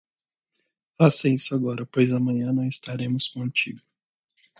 [0.97, 3.81] Faça isso agora, pois amanhã não estaremos contigo.